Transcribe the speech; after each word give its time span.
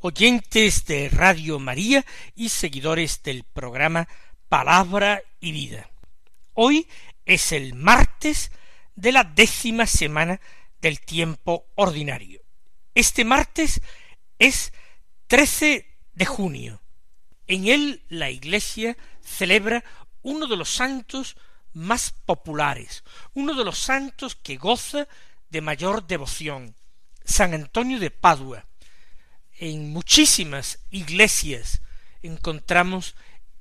oyentes 0.00 0.84
de 0.84 1.08
Radio 1.08 1.58
María 1.58 2.04
y 2.34 2.50
seguidores 2.50 3.22
del 3.22 3.44
programa 3.44 4.08
Palabra 4.48 5.22
y 5.40 5.52
Vida. 5.52 5.90
Hoy 6.54 6.86
es 7.24 7.52
el 7.52 7.74
martes 7.74 8.50
de 8.94 9.12
la 9.12 9.24
décima 9.24 9.86
semana 9.86 10.40
del 10.80 11.00
tiempo 11.00 11.66
ordinario. 11.74 12.40
Este 12.94 13.24
martes 13.24 13.80
es 14.38 14.72
13 15.26 15.86
de 16.14 16.24
junio. 16.26 16.80
En 17.46 17.66
él 17.66 18.04
la 18.08 18.30
Iglesia 18.30 18.96
celebra 19.20 19.84
uno 20.22 20.46
de 20.46 20.56
los 20.56 20.70
santos 20.70 21.36
más 21.72 22.12
populares, 22.24 23.04
uno 23.34 23.54
de 23.54 23.64
los 23.64 23.78
santos 23.78 24.34
que 24.36 24.56
goza 24.56 25.08
de 25.50 25.60
mayor 25.60 26.06
devoción, 26.06 26.74
San 27.24 27.54
Antonio 27.54 27.98
de 27.98 28.10
Padua. 28.10 28.66
En 29.60 29.90
muchísimas 29.90 30.78
iglesias 30.90 31.82
encontramos 32.22 33.16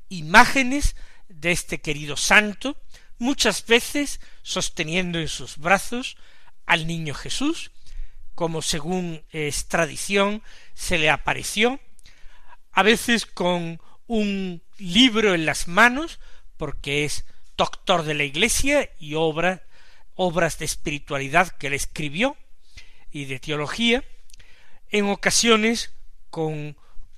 imágenes 0.09 0.95
de 1.27 1.51
este 1.51 1.81
querido 1.81 2.15
santo, 2.17 2.77
muchas 3.17 3.65
veces 3.65 4.21
sosteniendo 4.43 5.17
en 5.19 5.27
sus 5.27 5.57
brazos 5.57 6.15
al 6.67 6.85
niño 6.85 7.15
Jesús, 7.15 7.71
como 8.35 8.61
según 8.61 9.23
es 9.31 9.67
tradición 9.67 10.43
se 10.75 10.99
le 10.99 11.09
apareció, 11.09 11.79
a 12.71 12.83
veces 12.83 13.25
con 13.25 13.81
un 14.05 14.61
libro 14.77 15.33
en 15.33 15.47
las 15.47 15.67
manos, 15.67 16.19
porque 16.57 17.05
es 17.05 17.25
doctor 17.57 18.03
de 18.03 18.13
la 18.13 18.23
Iglesia 18.23 18.91
y 18.99 19.15
obra, 19.15 19.63
obras 20.13 20.59
de 20.59 20.65
espiritualidad 20.65 21.49
que 21.57 21.67
él 21.67 21.73
escribió 21.73 22.37
y 23.09 23.25
de 23.25 23.39
teología, 23.39 24.03
en 24.89 25.09
ocasiones 25.09 25.93
con 26.29 26.77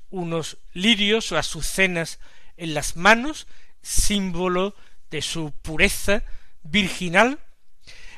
unos 0.09 0.57
lirios 0.73 1.31
o 1.31 1.37
azucenas 1.37 2.19
en 2.57 2.73
las 2.73 2.95
manos, 2.95 3.47
símbolo 3.81 4.75
de 5.09 5.21
su 5.21 5.51
pureza 5.61 6.23
virginal, 6.63 7.39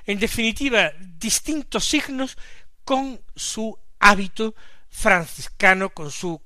en 0.05 0.19
definitiva, 0.19 0.91
distintos 0.99 1.85
signos 1.85 2.37
con 2.83 3.21
su 3.35 3.77
hábito 3.99 4.55
franciscano, 4.89 5.91
con 5.91 6.11
su 6.11 6.41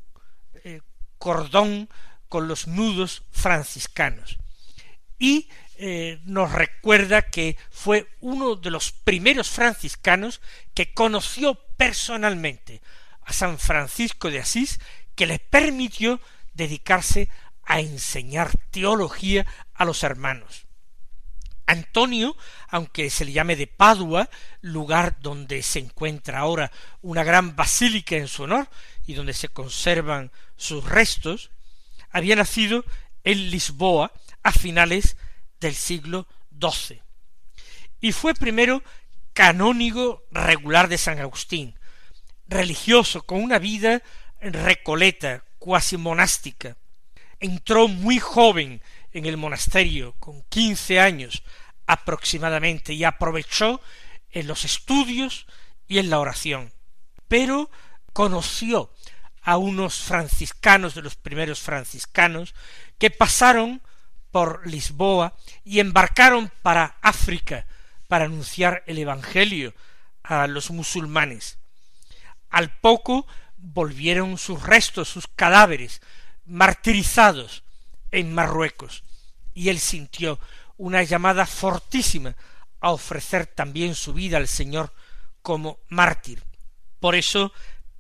eh, 0.64 0.82
cordón, 1.18 1.90
con 2.28 2.48
los 2.48 2.68
nudos 2.68 3.24
franciscanos. 3.32 4.38
Y 5.18 5.50
eh, 5.78 6.20
nos 6.26 6.52
recuerda 6.52 7.24
que 7.24 7.58
fue 7.70 8.08
uno 8.20 8.56
de 8.56 8.72
los 8.72 8.92
primeros 8.92 9.50
franciscanos 9.50 10.42
que 10.74 10.94
conoció 10.94 11.60
personalmente 11.78 12.82
a 13.24 13.34
San 13.34 13.58
Francisco 13.60 14.30
de 14.30 14.40
Asís, 14.40 14.80
que 15.16 15.26
le 15.26 15.40
permitió 15.40 16.20
dedicarse 16.54 17.30
a 17.64 17.80
enseñar 17.80 18.52
teología 18.72 19.46
a 19.74 19.86
los 19.86 20.04
hermanos. 20.04 20.66
Antonio, 21.68 22.38
aunque 22.68 23.10
se 23.10 23.26
le 23.26 23.32
llame 23.32 23.56
de 23.56 23.68
Padua, 23.68 24.30
lugar 24.62 25.18
donde 25.20 25.64
se 25.64 25.80
encuentra 25.80 26.40
ahora 26.40 26.72
una 27.02 27.24
gran 27.24 27.56
basílica 27.56 28.16
en 28.16 28.28
su 28.28 28.44
honor 28.44 28.70
y 29.08 29.14
donde 29.14 29.34
se 29.34 29.50
conservan 29.50 30.32
sus 30.56 30.84
restos, 30.84 31.52
había 32.12 32.36
nacido 32.36 32.86
en 33.24 33.50
Lisboa 33.50 34.12
a 34.44 34.52
finales 34.52 35.18
del 35.60 35.74
siglo 35.74 36.28
XII. 36.60 37.02
Y 38.00 38.12
fue 38.12 38.36
primero 38.36 38.84
canónigo 39.36 40.24
regular 40.32 40.88
de 40.88 40.98
San 40.98 41.20
Agustín, 41.20 41.78
religioso 42.48 43.24
con 43.24 43.44
una 43.44 43.60
vida 43.60 44.02
recoleta, 44.40 45.44
cuasi 45.60 45.98
monástica. 45.98 46.78
Entró 47.42 47.90
muy 47.90 48.18
joven 48.18 48.82
en 49.12 49.26
el 49.26 49.36
monasterio, 49.36 50.14
con 50.20 50.42
quince 50.44 51.02
años 51.02 51.44
aproximadamente, 51.86 52.94
y 52.94 53.04
aprovechó 53.04 53.82
en 54.32 54.48
los 54.48 54.64
estudios 54.64 55.48
y 55.88 56.00
en 56.00 56.10
la 56.10 56.20
oración. 56.20 56.72
Pero 57.28 57.70
conoció 58.14 58.90
a 59.42 59.58
unos 59.58 59.96
franciscanos 59.96 60.96
de 60.96 61.02
los 61.02 61.16
primeros 61.16 61.60
franciscanos 61.60 62.56
que 62.98 63.12
pasaron 63.12 63.82
por 64.32 64.66
Lisboa 64.66 65.36
y 65.66 65.82
embarcaron 65.82 66.50
para 66.62 66.98
África 67.02 67.68
para 68.08 68.26
anunciar 68.26 68.84
el 68.88 68.98
Evangelio 68.98 69.74
a 70.24 70.48
los 70.48 70.72
musulmanes. 70.72 71.58
Al 72.50 72.78
poco 72.80 73.28
volvieron 73.58 74.38
sus 74.38 74.64
restos, 74.64 75.10
sus 75.10 75.28
cadáveres, 75.28 76.02
martirizados 76.46 77.64
en 78.12 78.34
Marruecos, 78.34 79.04
y 79.54 79.70
él 79.70 79.80
sintió 79.80 80.40
una 80.78 81.04
llamada 81.04 81.46
fortísima 81.46 82.36
a 82.80 82.92
ofrecer 82.92 83.48
también 83.48 83.96
su 83.96 84.14
vida 84.14 84.38
al 84.38 84.48
Señor 84.48 84.94
como 85.42 85.80
mártir. 85.90 86.44
Por 87.00 87.16
eso 87.16 87.52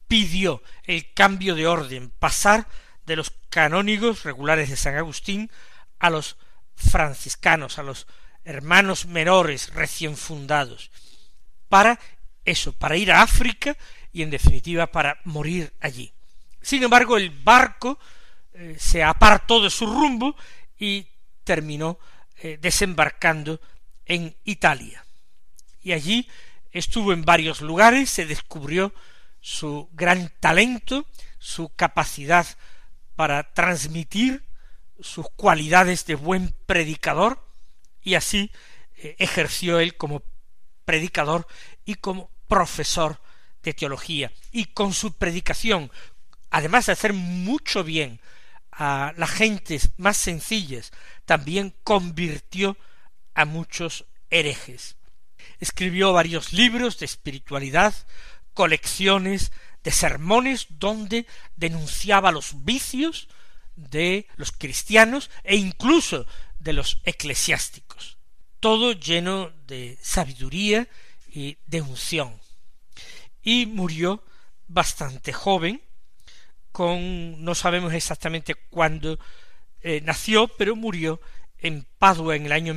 pidió 0.07 0.61
el 0.83 1.11
cambio 1.13 1.55
de 1.55 1.67
orden, 1.67 2.11
pasar 2.19 2.67
de 3.05 3.15
los 3.15 3.33
canónigos 3.49 4.23
regulares 4.23 4.69
de 4.69 4.75
San 4.75 4.95
Agustín 4.95 5.51
a 5.99 6.09
los 6.09 6.37
franciscanos, 6.75 7.79
a 7.79 7.83
los 7.83 8.07
hermanos 8.45 9.07
menores 9.07 9.73
recién 9.73 10.15
fundados, 10.15 10.91
para 11.67 11.99
eso, 12.45 12.71
para 12.73 12.95
ir 12.95 13.11
a 13.11 13.21
África 13.21 13.75
y 14.13 14.21
en 14.21 14.29
definitiva 14.29 14.87
para 14.87 15.19
morir 15.25 15.73
allí. 15.81 16.13
Sin 16.61 16.83
embargo, 16.83 17.17
el 17.17 17.31
barco 17.31 17.99
eh, 18.53 18.77
se 18.79 19.03
apartó 19.03 19.61
de 19.61 19.69
su 19.69 19.85
rumbo 19.85 20.35
y 20.77 21.05
terminó 21.43 21.99
eh, 22.37 22.57
desembarcando 22.61 23.59
en 24.05 24.35
Italia. 24.43 25.05
Y 25.81 25.91
allí 25.91 26.29
estuvo 26.71 27.13
en 27.13 27.23
varios 27.23 27.61
lugares, 27.61 28.09
se 28.09 28.25
descubrió 28.25 28.93
su 29.41 29.89
gran 29.93 30.31
talento, 30.39 31.05
su 31.37 31.69
capacidad 31.75 32.45
para 33.15 33.53
transmitir 33.53 34.43
sus 34.99 35.29
cualidades 35.35 36.05
de 36.05 36.15
buen 36.15 36.55
predicador 36.65 37.44
y 38.05 38.15
así 38.15 38.51
eh, 38.95 39.17
ejerció 39.19 39.79
él 39.79 39.97
como 39.97 40.23
predicador 40.85 41.45
y 41.83 41.95
como 41.95 42.29
profesor 42.47 43.19
de 43.63 43.73
teología. 43.73 44.31
Y 44.53 44.67
con 44.67 44.93
su 44.93 45.11
predicación 45.13 45.91
además 46.49 46.85
de 46.85 46.93
hacer 46.93 47.11
mucho 47.11 47.83
bien 47.83 48.21
a 48.71 49.13
las 49.17 49.31
gentes 49.31 49.91
más 49.97 50.15
sencillas 50.15 50.93
también 51.25 51.75
convirtió 51.83 52.77
a 53.33 53.43
muchos 53.43 54.05
herejes. 54.29 54.95
Escribió 55.59 56.13
varios 56.13 56.53
libros 56.53 56.97
de 56.99 57.05
espiritualidad 57.05 57.93
colecciones 58.53 59.51
de 59.83 59.91
sermones 59.91 60.67
donde 60.69 61.27
denunciaba 61.57 62.31
los 62.31 62.63
vicios 62.63 63.27
de 63.75 64.27
los 64.37 64.51
cristianos 64.51 65.29
e 65.43 65.57
incluso 65.57 66.25
de 66.65 66.73
los 66.73 66.99
eclesiásticos. 67.05 68.17
Todo 68.59 68.91
lleno 68.91 69.51
de 69.67 69.97
sabiduría 70.01 70.89
y 71.29 71.57
de 71.67 71.81
unción. 71.81 72.41
Y 73.43 73.67
murió 73.67 74.23
bastante 74.67 75.31
joven, 75.31 75.81
con 76.71 77.43
no 77.43 77.53
sabemos 77.53 77.93
exactamente 77.93 78.55
cuándo 78.55 79.19
eh, 79.81 80.01
nació, 80.03 80.47
pero 80.47 80.75
murió 80.75 81.21
en 81.59 81.85
Padua 81.99 82.35
en 82.35 82.47
el 82.47 82.51
año 82.51 82.73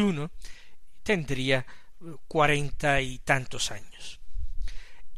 uno 0.00 0.32
tendría 1.04 1.64
cuarenta 2.26 3.00
y 3.00 3.18
tantos 3.18 3.70
años. 3.70 4.18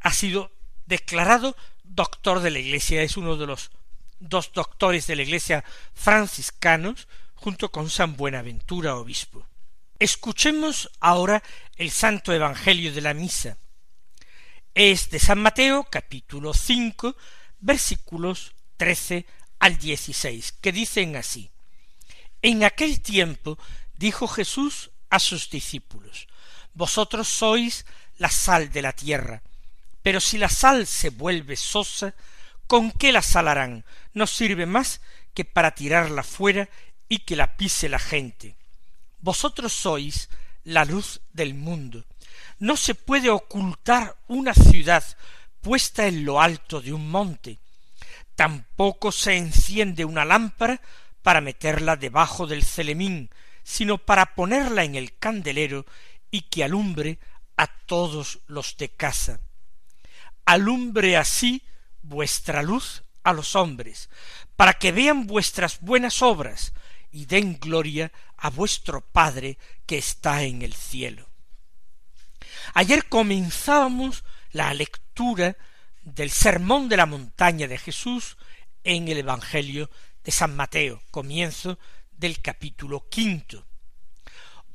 Ha 0.00 0.12
sido 0.12 0.52
declarado 0.84 1.56
doctor 1.82 2.40
de 2.40 2.50
la 2.50 2.58
Iglesia, 2.58 3.02
es 3.02 3.16
uno 3.16 3.36
de 3.36 3.46
los 3.46 3.70
dos 4.18 4.52
doctores 4.52 5.06
de 5.06 5.16
la 5.16 5.22
Iglesia 5.22 5.64
franciscanos, 5.94 7.08
junto 7.34 7.70
con 7.70 7.90
San 7.90 8.16
Buenaventura, 8.16 8.96
obispo. 8.96 9.46
Escuchemos 9.98 10.90
ahora 11.00 11.42
el 11.76 11.90
Santo 11.90 12.32
Evangelio 12.32 12.92
de 12.92 13.00
la 13.00 13.14
Misa. 13.14 13.56
es 14.74 15.08
de 15.08 15.18
San 15.18 15.40
Mateo 15.40 15.84
capítulo 15.84 16.52
5 16.52 17.16
versículos 17.60 18.52
13 18.76 19.24
al 19.58 19.78
16, 19.78 20.52
que 20.60 20.72
dicen 20.72 21.16
así. 21.16 21.50
En 22.42 22.62
aquel 22.62 23.00
tiempo 23.00 23.58
dijo 23.96 24.28
Jesús 24.28 24.90
a 25.08 25.18
sus 25.18 25.48
discípulos, 25.48 26.28
Vosotros 26.74 27.26
sois 27.28 27.86
la 28.18 28.30
sal 28.30 28.70
de 28.70 28.82
la 28.82 28.92
tierra, 28.92 29.42
pero 30.02 30.20
si 30.20 30.36
la 30.36 30.50
sal 30.50 30.86
se 30.86 31.08
vuelve 31.08 31.56
sosa, 31.56 32.14
¿con 32.66 32.90
qué 32.92 33.12
la 33.12 33.22
salarán? 33.22 33.84
No 34.12 34.26
sirve 34.26 34.66
más 34.66 35.00
que 35.34 35.44
para 35.44 35.74
tirarla 35.74 36.22
fuera 36.22 36.68
y 37.08 37.18
que 37.18 37.36
la 37.36 37.56
pise 37.56 37.88
la 37.88 37.98
gente. 37.98 38.56
Vosotros 39.20 39.72
sois 39.72 40.28
la 40.64 40.84
luz 40.84 41.20
del 41.32 41.54
mundo. 41.54 42.04
No 42.58 42.76
se 42.76 42.94
puede 42.94 43.30
ocultar 43.30 44.16
una 44.28 44.54
ciudad 44.54 45.04
puesta 45.60 46.06
en 46.06 46.24
lo 46.24 46.40
alto 46.40 46.80
de 46.80 46.92
un 46.92 47.10
monte. 47.10 47.58
Tampoco 48.34 49.12
se 49.12 49.36
enciende 49.36 50.04
una 50.04 50.24
lámpara 50.24 50.80
para 51.22 51.40
meterla 51.40 51.96
debajo 51.96 52.46
del 52.46 52.64
celemín, 52.64 53.30
sino 53.62 53.98
para 53.98 54.34
ponerla 54.34 54.84
en 54.84 54.94
el 54.94 55.18
candelero 55.18 55.86
y 56.30 56.42
que 56.42 56.64
alumbre 56.64 57.18
a 57.56 57.66
todos 57.66 58.40
los 58.46 58.76
de 58.76 58.90
casa. 58.90 59.40
Alumbre 60.44 61.16
así 61.16 61.62
vuestra 62.08 62.62
luz 62.62 63.02
a 63.22 63.32
los 63.32 63.56
hombres, 63.56 64.08
para 64.56 64.74
que 64.74 64.92
vean 64.92 65.26
vuestras 65.26 65.80
buenas 65.80 66.22
obras 66.22 66.72
y 67.10 67.26
den 67.26 67.58
gloria 67.58 68.12
a 68.36 68.50
vuestro 68.50 69.00
Padre 69.00 69.58
que 69.86 69.98
está 69.98 70.42
en 70.42 70.62
el 70.62 70.74
cielo. 70.74 71.28
Ayer 72.74 73.08
comenzábamos 73.08 74.24
la 74.52 74.72
lectura 74.74 75.56
del 76.02 76.30
Sermón 76.30 76.88
de 76.88 76.96
la 76.96 77.06
Montaña 77.06 77.66
de 77.66 77.78
Jesús 77.78 78.36
en 78.84 79.08
el 79.08 79.18
Evangelio 79.18 79.90
de 80.22 80.30
San 80.32 80.54
Mateo, 80.54 81.02
comienzo 81.10 81.78
del 82.12 82.40
capítulo 82.40 83.08
quinto. 83.08 83.66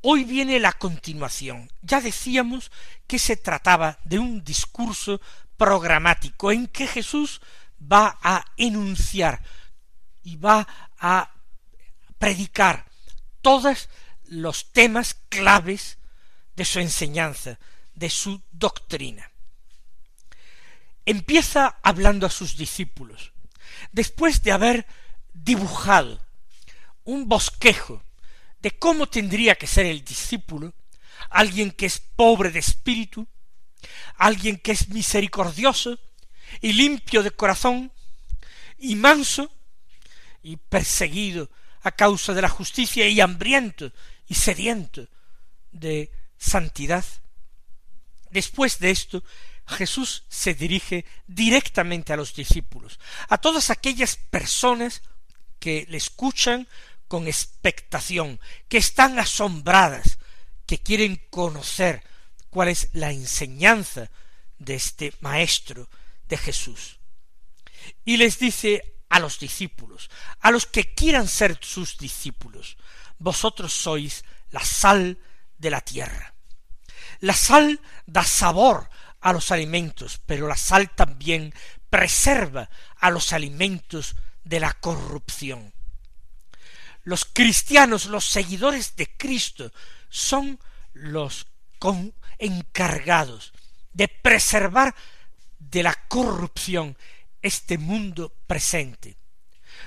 Hoy 0.01 0.23
viene 0.23 0.59
la 0.59 0.73
continuación. 0.73 1.71
Ya 1.81 2.01
decíamos 2.01 2.71
que 3.07 3.19
se 3.19 3.37
trataba 3.37 3.99
de 4.03 4.19
un 4.19 4.43
discurso 4.43 5.21
programático 5.61 6.51
en 6.51 6.65
que 6.65 6.87
Jesús 6.87 7.39
va 7.79 8.17
a 8.23 8.43
enunciar 8.57 9.43
y 10.23 10.35
va 10.37 10.67
a 10.97 11.35
predicar 12.17 12.89
todos 13.43 13.87
los 14.25 14.71
temas 14.71 15.13
claves 15.29 15.99
de 16.55 16.65
su 16.65 16.79
enseñanza, 16.79 17.59
de 17.93 18.09
su 18.09 18.41
doctrina. 18.51 19.29
Empieza 21.05 21.77
hablando 21.83 22.25
a 22.25 22.31
sus 22.31 22.57
discípulos, 22.57 23.31
después 23.91 24.41
de 24.41 24.53
haber 24.53 24.87
dibujado 25.31 26.19
un 27.03 27.29
bosquejo 27.29 28.03
de 28.63 28.71
cómo 28.71 29.07
tendría 29.07 29.53
que 29.53 29.67
ser 29.67 29.85
el 29.85 30.03
discípulo, 30.03 30.73
alguien 31.29 31.69
que 31.69 31.85
es 31.85 31.99
pobre 31.99 32.49
de 32.49 32.57
espíritu, 32.57 33.27
alguien 34.17 34.57
que 34.57 34.71
es 34.71 34.89
misericordioso 34.89 35.99
y 36.59 36.73
limpio 36.73 37.23
de 37.23 37.31
corazón 37.31 37.91
y 38.77 38.95
manso 38.95 39.51
y 40.43 40.57
perseguido 40.57 41.49
a 41.83 41.91
causa 41.91 42.33
de 42.33 42.41
la 42.41 42.49
justicia 42.49 43.07
y 43.07 43.21
hambriento 43.21 43.91
y 44.27 44.35
sediento 44.35 45.07
de 45.71 46.11
santidad. 46.37 47.05
Después 48.29 48.79
de 48.79 48.91
esto, 48.91 49.23
Jesús 49.67 50.23
se 50.29 50.53
dirige 50.53 51.05
directamente 51.27 52.13
a 52.13 52.17
los 52.17 52.35
discípulos, 52.35 52.99
a 53.29 53.37
todas 53.37 53.69
aquellas 53.69 54.15
personas 54.15 55.01
que 55.59 55.85
le 55.89 55.97
escuchan 55.97 56.67
con 57.07 57.27
expectación, 57.27 58.39
que 58.67 58.77
están 58.77 59.19
asombradas, 59.19 60.17
que 60.65 60.79
quieren 60.79 61.21
conocer 61.29 62.03
cuál 62.51 62.67
es 62.67 62.89
la 62.93 63.11
enseñanza 63.11 64.11
de 64.59 64.75
este 64.75 65.13
Maestro 65.21 65.89
de 66.27 66.37
Jesús. 66.37 66.99
Y 68.05 68.17
les 68.17 68.37
dice 68.37 68.99
a 69.09 69.19
los 69.19 69.39
discípulos, 69.39 70.11
a 70.41 70.51
los 70.51 70.67
que 70.67 70.93
quieran 70.93 71.27
ser 71.27 71.57
sus 71.61 71.97
discípulos, 71.97 72.77
vosotros 73.17 73.73
sois 73.73 74.23
la 74.51 74.63
sal 74.63 75.17
de 75.57 75.69
la 75.71 75.81
tierra. 75.81 76.35
La 77.19 77.33
sal 77.33 77.79
da 78.05 78.23
sabor 78.23 78.89
a 79.21 79.33
los 79.33 79.51
alimentos, 79.51 80.19
pero 80.25 80.47
la 80.47 80.57
sal 80.57 80.93
también 80.93 81.53
preserva 81.89 82.69
a 82.97 83.11
los 83.11 83.33
alimentos 83.33 84.15
de 84.43 84.59
la 84.59 84.73
corrupción. 84.73 85.73
Los 87.03 87.25
cristianos, 87.25 88.05
los 88.05 88.25
seguidores 88.25 88.95
de 88.95 89.15
Cristo, 89.17 89.71
son 90.09 90.59
los 90.93 91.47
con 91.81 92.13
encargados 92.37 93.53
de 93.91 94.07
preservar 94.07 94.93
de 95.57 95.81
la 95.81 95.95
corrupción 96.07 96.95
este 97.41 97.79
mundo 97.79 98.35
presente. 98.45 99.17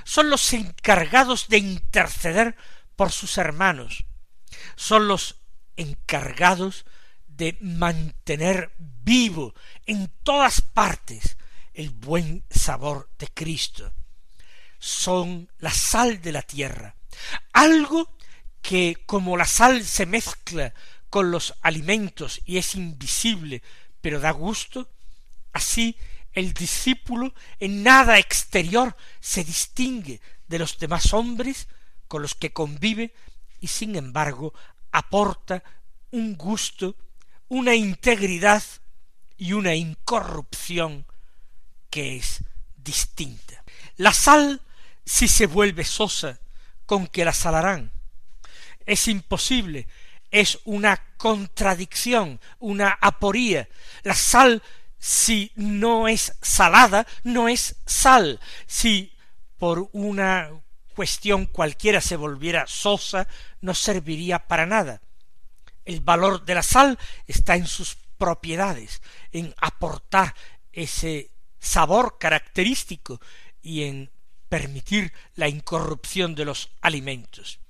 Son 0.02 0.28
los 0.28 0.52
encargados 0.54 1.46
de 1.46 1.58
interceder 1.58 2.56
por 2.96 3.12
sus 3.12 3.38
hermanos. 3.38 4.06
Son 4.74 5.06
los 5.06 5.36
encargados 5.76 6.84
de 7.28 7.56
mantener 7.60 8.72
vivo 8.76 9.54
en 9.86 10.10
todas 10.24 10.62
partes 10.62 11.36
el 11.74 11.90
buen 11.90 12.42
sabor 12.50 13.08
de 13.20 13.28
Cristo. 13.28 13.92
Son 14.80 15.48
la 15.58 15.70
sal 15.70 16.20
de 16.20 16.32
la 16.32 16.42
tierra. 16.42 16.96
Algo 17.52 18.16
que 18.62 19.04
como 19.06 19.36
la 19.36 19.46
sal 19.46 19.84
se 19.84 20.06
mezcla 20.06 20.74
con 21.14 21.30
los 21.30 21.54
alimentos 21.62 22.40
y 22.44 22.58
es 22.58 22.74
invisible, 22.74 23.62
pero 24.00 24.18
da 24.18 24.32
gusto, 24.32 24.90
así 25.52 25.96
el 26.32 26.52
discípulo 26.52 27.32
en 27.60 27.84
nada 27.84 28.18
exterior 28.18 28.96
se 29.20 29.44
distingue 29.44 30.20
de 30.48 30.58
los 30.58 30.76
demás 30.76 31.12
hombres 31.12 31.68
con 32.08 32.20
los 32.20 32.34
que 32.34 32.52
convive 32.52 33.14
y 33.60 33.68
sin 33.68 33.94
embargo 33.94 34.54
aporta 34.90 35.62
un 36.10 36.34
gusto, 36.34 36.96
una 37.46 37.76
integridad 37.76 38.64
y 39.36 39.52
una 39.52 39.76
incorrupción 39.76 41.06
que 41.90 42.16
es 42.16 42.42
distinta. 42.76 43.62
La 43.98 44.12
sal, 44.12 44.62
si 45.06 45.28
se 45.28 45.46
vuelve 45.46 45.84
sosa, 45.84 46.40
con 46.86 47.06
que 47.06 47.24
la 47.24 47.32
salarán. 47.32 47.92
Es 48.84 49.06
imposible 49.06 49.86
es 50.34 50.58
una 50.64 51.00
contradicción, 51.16 52.40
una 52.58 52.98
aporía. 53.00 53.68
La 54.02 54.16
sal, 54.16 54.64
si 54.98 55.52
no 55.54 56.08
es 56.08 56.34
salada, 56.42 57.06
no 57.22 57.48
es 57.48 57.76
sal. 57.86 58.40
Si 58.66 59.16
por 59.58 59.88
una 59.92 60.50
cuestión 60.96 61.46
cualquiera 61.46 62.00
se 62.00 62.16
volviera 62.16 62.66
sosa, 62.66 63.28
no 63.60 63.74
serviría 63.74 64.40
para 64.48 64.66
nada. 64.66 65.00
El 65.84 66.00
valor 66.00 66.44
de 66.44 66.56
la 66.56 66.64
sal 66.64 66.98
está 67.28 67.54
en 67.54 67.68
sus 67.68 67.96
propiedades, 68.18 69.02
en 69.30 69.54
aportar 69.60 70.34
ese 70.72 71.30
sabor 71.60 72.18
característico 72.18 73.20
y 73.62 73.84
en 73.84 74.10
permitir 74.48 75.12
la 75.36 75.46
incorrupción 75.46 76.34
de 76.34 76.44
los 76.44 76.72
alimentos. 76.80 77.60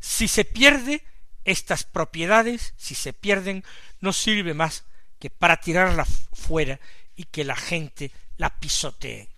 Si 0.00 0.26
se 0.26 0.44
pierde, 0.44 1.04
estas 1.44 1.84
propiedades, 1.84 2.74
si 2.76 2.94
se 2.94 3.12
pierden, 3.12 3.64
no 4.00 4.12
sirve 4.12 4.54
más 4.54 4.84
que 5.18 5.30
para 5.30 5.58
tirarla 5.58 6.04
fuera 6.32 6.80
y 7.16 7.24
que 7.24 7.44
la 7.44 7.56
gente 7.56 8.10
la 8.36 8.58
pisotee. 8.58 9.28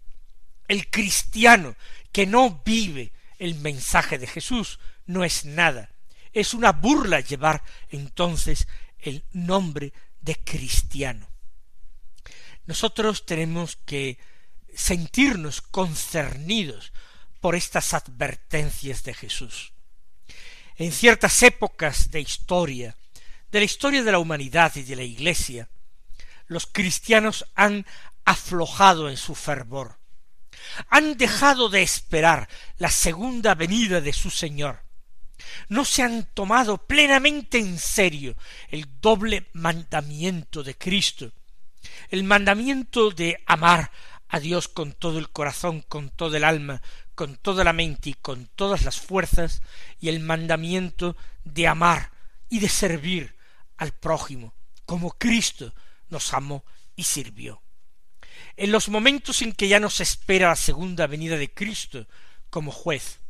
El 0.68 0.88
cristiano 0.90 1.76
que 2.12 2.26
no 2.26 2.62
vive 2.64 3.12
el 3.38 3.56
mensaje 3.56 4.18
de 4.18 4.26
Jesús 4.26 4.78
no 5.04 5.24
es 5.24 5.44
nada. 5.44 5.90
Es 6.32 6.54
una 6.54 6.72
burla 6.72 7.20
llevar 7.20 7.62
entonces 7.90 8.66
el 8.98 9.24
nombre 9.32 9.92
de 10.20 10.36
cristiano. 10.36 11.28
Nosotros 12.66 13.26
tenemos 13.26 13.76
que 13.76 14.18
sentirnos 14.74 15.62
concernidos 15.62 16.92
por 17.40 17.54
estas 17.54 17.94
advertencias 17.94 19.04
de 19.04 19.14
Jesús 19.14 19.72
en 20.76 20.92
ciertas 20.92 21.42
épocas 21.42 22.10
de 22.10 22.20
historia, 22.20 22.96
de 23.50 23.58
la 23.58 23.64
historia 23.64 24.02
de 24.02 24.12
la 24.12 24.18
humanidad 24.18 24.74
y 24.76 24.82
de 24.82 24.96
la 24.96 25.02
Iglesia, 25.02 25.68
los 26.46 26.66
cristianos 26.66 27.46
han 27.54 27.86
aflojado 28.24 29.08
en 29.08 29.16
su 29.16 29.34
fervor, 29.34 29.98
han 30.88 31.16
dejado 31.16 31.68
de 31.68 31.82
esperar 31.82 32.48
la 32.78 32.90
segunda 32.90 33.54
venida 33.54 34.00
de 34.00 34.12
su 34.12 34.30
Señor, 34.30 34.82
no 35.68 35.84
se 35.84 36.02
han 36.02 36.24
tomado 36.34 36.78
plenamente 36.78 37.58
en 37.58 37.78
serio 37.78 38.36
el 38.68 38.86
doble 39.00 39.48
mandamiento 39.52 40.62
de 40.62 40.76
Cristo, 40.76 41.32
El 42.10 42.24
mandamiento 42.24 43.10
de 43.10 43.42
amar 43.46 43.90
a 44.28 44.40
Dios 44.40 44.68
con 44.68 44.92
todo 44.92 45.18
el 45.18 45.30
corazón, 45.30 45.82
con 45.82 46.10
todo 46.10 46.36
el 46.36 46.44
alma, 46.44 46.82
con 47.14 47.36
toda 47.36 47.64
la 47.64 47.72
mente 47.72 48.10
y 48.10 48.14
con 48.14 48.46
todas 48.54 48.84
las 48.84 49.00
fuerzas, 49.00 49.62
y 50.00 50.08
el 50.08 50.20
mandamiento 50.20 51.16
de 51.44 51.66
amar 51.66 52.10
y 52.48 52.58
de 52.60 52.68
servir 52.68 53.36
al 53.76 53.92
prójimo, 53.92 54.54
como 54.84 55.10
Cristo 55.12 55.72
nos 56.08 56.32
amó 56.34 56.64
y 56.94 57.04
sirvió. 57.04 57.62
En 58.56 58.72
los 58.72 58.88
momentos 58.88 59.42
en 59.42 59.52
que 59.52 59.68
ya 59.68 59.80
nos 59.80 60.00
espera 60.00 60.48
la 60.48 60.56
segunda 60.56 61.06
venida 61.06 61.36
de 61.36 61.52
Cristo 61.52 62.06
como 62.50 62.72
juez, 62.72 63.20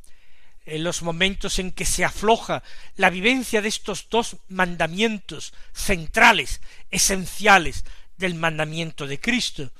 en 0.65 0.83
los 0.83 1.03
momentos 1.03 1.59
en 1.59 1.71
que 1.71 1.85
se 1.85 2.05
afloja 2.05 2.63
la 2.97 3.11
vivencia 3.11 3.63
de 3.63 3.69
estos 3.69 4.09
dos 4.11 4.37
mandamientos 4.49 5.55
centrales, 5.73 6.61
esenciales 6.91 7.85
del 8.17 8.35
mandamiento 8.35 9.07
de 9.07 9.21
Cristo, 9.21 9.73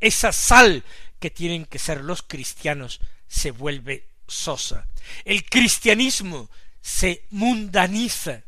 esa 0.00 0.32
sal 0.32 0.84
que 1.18 1.30
tienen 1.30 1.66
que 1.66 1.78
ser 1.78 2.02
los 2.02 2.22
cristianos 2.22 3.00
se 3.26 3.50
vuelve 3.50 4.08
sosa. 4.26 4.86
El 5.24 5.44
cristianismo 5.44 6.50
se 6.80 7.24
mundaniza. 7.30 8.42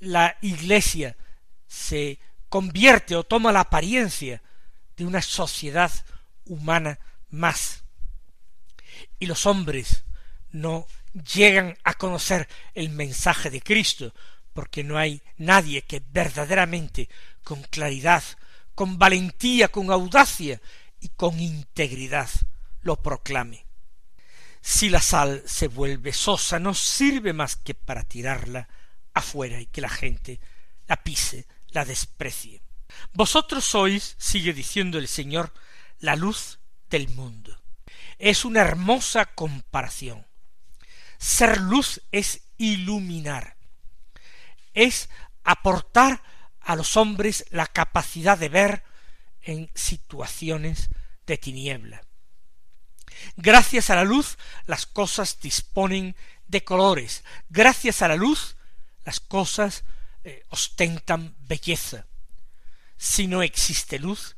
La 0.00 0.36
iglesia 0.42 1.16
se 1.66 2.18
convierte 2.48 3.16
o 3.16 3.24
toma 3.24 3.52
la 3.52 3.60
apariencia 3.60 4.42
de 4.96 5.04
una 5.04 5.22
sociedad 5.22 5.90
humana 6.44 6.98
más. 7.30 7.84
Y 9.18 9.26
los 9.26 9.46
hombres 9.46 10.04
no 10.50 10.86
llegan 11.34 11.76
a 11.84 11.94
conocer 11.94 12.48
el 12.74 12.90
mensaje 12.90 13.50
de 13.50 13.60
Cristo, 13.60 14.14
porque 14.52 14.84
no 14.84 14.98
hay 14.98 15.22
nadie 15.36 15.82
que 15.82 16.02
verdaderamente, 16.10 17.08
con 17.42 17.62
claridad, 17.62 18.22
con 18.74 18.98
valentía, 18.98 19.68
con 19.68 19.90
audacia 19.90 20.60
y 21.00 21.08
con 21.10 21.40
integridad 21.40 22.30
lo 22.82 22.96
proclame. 23.02 23.66
Si 24.60 24.88
la 24.88 25.00
sal 25.00 25.42
se 25.46 25.68
vuelve 25.68 26.12
sosa, 26.12 26.58
no 26.58 26.74
sirve 26.74 27.32
más 27.32 27.56
que 27.56 27.74
para 27.74 28.02
tirarla 28.02 28.68
afuera 29.12 29.60
y 29.60 29.66
que 29.66 29.80
la 29.80 29.90
gente 29.90 30.40
la 30.86 31.02
pise, 31.02 31.46
la 31.68 31.84
desprecie. 31.84 32.62
Vosotros 33.12 33.64
sois, 33.64 34.16
sigue 34.18 34.52
diciendo 34.52 34.98
el 34.98 35.08
Señor, 35.08 35.52
la 35.98 36.16
luz 36.16 36.60
del 36.90 37.08
mundo. 37.08 37.60
Es 38.18 38.44
una 38.44 38.60
hermosa 38.60 39.26
comparación. 39.26 40.26
Ser 41.18 41.60
luz 41.60 42.02
es 42.12 42.42
iluminar, 42.58 43.56
es 44.74 45.08
aportar 45.42 46.22
a 46.64 46.76
los 46.76 46.96
hombres 46.96 47.44
la 47.50 47.66
capacidad 47.66 48.38
de 48.38 48.48
ver 48.48 48.82
en 49.42 49.70
situaciones 49.74 50.88
de 51.26 51.38
tiniebla. 51.38 52.02
Gracias 53.36 53.90
a 53.90 53.96
la 53.96 54.04
luz 54.04 54.38
las 54.66 54.86
cosas 54.86 55.40
disponen 55.40 56.16
de 56.48 56.64
colores, 56.64 57.24
gracias 57.48 58.02
a 58.02 58.08
la 58.08 58.16
luz 58.16 58.56
las 59.04 59.20
cosas 59.20 59.84
eh, 60.24 60.44
ostentan 60.48 61.36
belleza. 61.40 62.06
Si 62.96 63.26
no 63.26 63.42
existe 63.42 63.98
luz, 63.98 64.36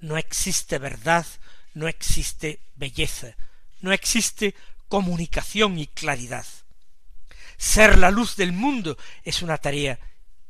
no 0.00 0.16
existe 0.16 0.78
verdad, 0.78 1.26
no 1.74 1.88
existe 1.88 2.60
belleza, 2.76 3.36
no 3.80 3.92
existe 3.92 4.54
comunicación 4.88 5.78
y 5.78 5.86
claridad. 5.86 6.46
Ser 7.58 7.98
la 7.98 8.10
luz 8.10 8.36
del 8.36 8.52
mundo 8.52 8.96
es 9.24 9.42
una 9.42 9.58
tarea 9.58 9.98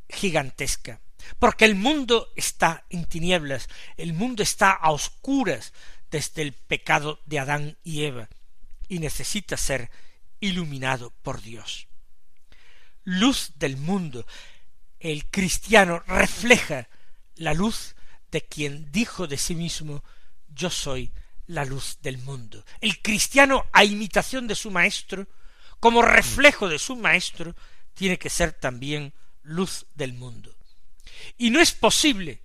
gigantesca 0.09 1.01
porque 1.39 1.65
el 1.65 1.75
mundo 1.75 2.33
está 2.37 2.85
en 2.91 3.07
tinieblas, 3.07 3.69
el 3.97 4.13
mundo 4.13 4.43
está 4.43 4.71
a 4.73 4.91
oscuras 4.91 5.73
desde 6.11 6.43
el 6.43 6.53
pecado 6.53 7.21
de 7.27 7.39
Adán 7.39 7.79
y 7.83 8.05
Eva, 8.05 8.29
y 8.89 8.99
necesita 8.99 9.57
ser 9.57 9.91
iluminado 10.41 11.13
por 11.23 11.43
Dios. 11.43 11.89
Luz 13.05 13.53
del 13.57 13.77
mundo, 13.77 14.27
el 15.01 15.27
cristiano 15.27 16.03
refleja 16.07 16.89
la 17.37 17.55
luz 17.55 17.95
de 18.31 18.43
quien 18.43 18.91
dijo 18.91 19.27
de 19.27 19.39
sí 19.39 19.55
mismo 19.55 20.03
yo 20.49 20.71
soy 20.71 21.13
la 21.47 21.65
luz 21.65 21.99
del 22.03 22.19
mundo. 22.19 22.65
El 22.81 23.01
cristiano, 23.03 23.67
a 23.73 23.85
imitación 23.85 24.49
de 24.49 24.55
su 24.55 24.71
maestro, 24.71 25.29
como 25.79 26.03
reflejo 26.03 26.69
de 26.69 26.79
su 26.79 26.97
maestro, 26.97 27.55
tiene 27.95 28.19
que 28.19 28.31
ser 28.31 28.53
también 28.53 29.13
luz 29.43 29.87
del 29.95 30.15
mundo. 30.15 30.56
Y 31.37 31.51
no 31.51 31.61
es 31.61 31.73
posible 31.73 32.43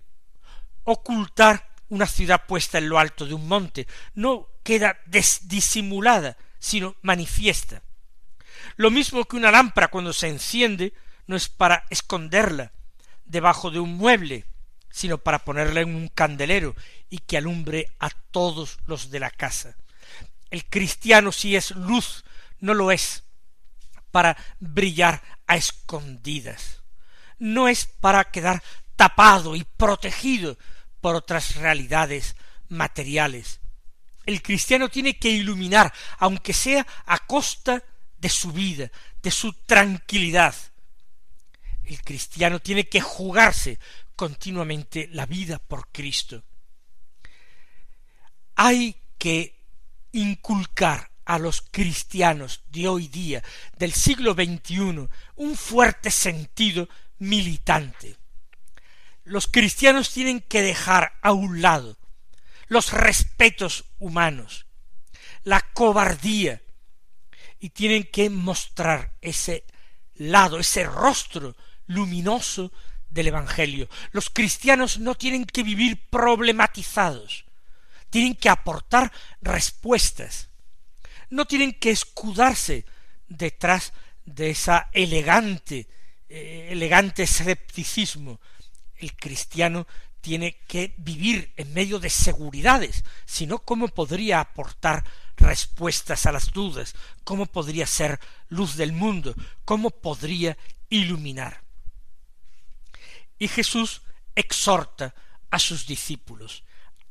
ocultar 0.84 1.72
una 1.90 2.08
ciudad 2.08 2.46
puesta 2.48 2.78
en 2.78 2.90
lo 2.90 2.98
alto 3.00 3.26
de 3.26 3.34
un 3.34 3.48
monte, 3.48 3.88
no 4.14 4.48
queda 4.64 5.00
disimulada, 5.06 6.38
sino 6.60 6.96
manifiesta. 7.02 7.84
Lo 8.78 8.92
mismo 8.92 9.26
que 9.26 9.36
una 9.36 9.52
lámpara 9.52 9.90
cuando 9.90 10.14
se 10.14 10.30
enciende 10.30 10.94
no 11.28 11.36
es 11.36 11.50
para 11.50 11.86
esconderla 11.90 12.72
debajo 13.26 13.72
de 13.72 13.80
un 13.80 13.96
mueble, 13.98 14.46
sino 14.90 15.18
para 15.18 15.40
ponerla 15.40 15.82
en 15.82 15.96
un 15.96 16.08
candelero 16.08 16.76
y 17.10 17.20
que 17.20 17.38
alumbre 17.38 17.88
a 18.00 18.10
todos 18.10 18.80
los 18.86 19.10
de 19.10 19.20
la 19.20 19.30
casa. 19.30 19.76
El 20.50 20.66
cristiano 20.66 21.32
si 21.32 21.56
es 21.56 21.72
luz, 21.72 22.24
no 22.60 22.74
lo 22.74 22.92
es 22.92 23.24
para 24.12 24.38
brillar 24.60 25.22
a 25.48 25.56
escondidas 25.56 26.81
no 27.42 27.68
es 27.68 27.88
para 27.88 28.26
quedar 28.26 28.62
tapado 28.96 29.56
y 29.56 29.64
protegido 29.64 30.60
por 31.02 31.16
otras 31.16 31.56
realidades 31.56 32.36
materiales. 32.70 33.60
El 34.28 34.44
cristiano 34.44 34.90
tiene 34.90 35.18
que 35.18 35.30
iluminar, 35.30 35.92
aunque 36.20 36.54
sea 36.54 36.86
a 37.08 37.26
costa 37.26 37.84
de 38.20 38.30
su 38.30 38.52
vida, 38.52 38.92
de 39.24 39.32
su 39.32 39.54
tranquilidad. 39.54 40.54
El 41.84 42.00
cristiano 42.04 42.60
tiene 42.60 42.88
que 42.88 43.02
jugarse 43.02 43.80
continuamente 44.16 45.10
la 45.12 45.26
vida 45.26 45.58
por 45.58 45.88
Cristo. 45.92 46.44
Hay 48.56 48.96
que 49.18 49.60
inculcar 50.12 51.10
a 51.26 51.40
los 51.40 51.62
cristianos 51.62 52.62
de 52.70 52.88
hoy 52.88 53.08
día, 53.08 53.44
del 53.78 53.94
siglo 53.94 54.34
XXI, 54.34 55.08
un 55.38 55.58
fuerte 55.58 56.12
sentido 56.12 56.88
militante. 57.22 58.18
Los 59.24 59.46
cristianos 59.46 60.12
tienen 60.12 60.42
que 60.42 60.64
dejar 60.64 61.14
a 61.22 61.32
un 61.34 61.62
lado 61.62 61.98
los 62.68 62.94
respetos 62.94 63.86
humanos, 64.00 64.66
la 65.44 65.62
cobardía, 65.62 66.62
y 67.60 67.70
tienen 67.70 68.06
que 68.06 68.30
mostrar 68.32 69.14
ese 69.22 69.66
lado, 70.16 70.58
ese 70.58 70.84
rostro 70.84 71.56
luminoso 71.86 72.72
del 73.10 73.28
Evangelio. 73.28 73.88
Los 74.14 74.32
cristianos 74.32 74.98
no 74.98 75.14
tienen 75.14 75.46
que 75.46 75.62
vivir 75.62 76.10
problematizados, 76.10 77.46
tienen 78.10 78.36
que 78.36 78.50
aportar 78.50 79.12
respuestas, 79.42 80.50
no 81.30 81.46
tienen 81.46 81.74
que 81.74 81.92
escudarse 81.92 82.86
detrás 83.28 83.94
de 84.26 84.50
esa 84.50 84.90
elegante 84.94 85.88
eh, 86.34 86.72
elegante 86.72 87.24
escepticismo. 87.24 88.40
El 88.96 89.14
cristiano 89.18 89.86
tiene 90.22 90.60
que 90.66 90.94
vivir 90.96 91.52
en 91.58 91.74
medio 91.74 92.00
de 92.00 92.10
seguridades, 92.10 93.04
sino 93.26 93.60
cómo 93.60 93.90
podría 93.90 94.40
aportar 94.40 95.04
respuestas 95.36 96.26
a 96.26 96.32
las 96.32 96.54
dudas, 96.54 96.96
cómo 97.26 97.48
podría 97.48 97.86
ser 97.86 98.18
luz 98.48 98.78
del 98.78 98.94
mundo, 98.94 99.36
cómo 99.66 99.90
podría 99.90 100.58
iluminar. 100.90 101.64
Y 103.38 103.50
Jesús 103.50 104.02
exhorta 104.34 105.14
a 105.50 105.60
sus 105.60 105.86
discípulos, 105.86 106.64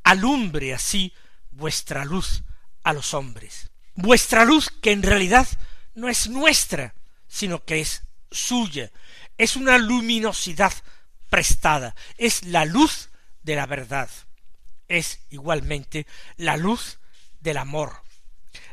alumbre 0.03 0.73
así 0.73 1.13
vuestra 1.51 2.07
luz 2.07 2.43
a 2.85 2.95
los 2.95 3.13
hombres. 3.13 3.71
Vuestra 3.97 4.47
luz 4.47 4.71
que 4.71 4.93
en 4.93 5.03
realidad 5.03 5.47
no 5.95 6.09
es 6.09 6.31
nuestra, 6.31 6.95
sino 7.29 7.63
que 7.67 7.81
es 7.81 8.05
suya, 8.31 8.91
es 9.41 9.57
una 9.57 9.79
luminosidad 9.79 10.75
prestada, 11.31 11.95
es 12.19 12.45
la 12.45 12.67
luz 12.67 13.09
de 13.43 13.57
la 13.57 13.65
verdad, 13.65 14.11
es 14.87 15.21
igualmente 15.31 16.07
la 16.37 16.59
luz 16.59 16.99
del 17.41 17.57
amor, 17.57 18.03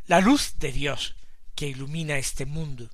la 0.08 0.20
luz 0.20 0.56
de 0.60 0.74
Dios 0.74 1.16
que 1.56 1.70
ilumina 1.70 2.18
este 2.18 2.46
mundo, 2.46 2.90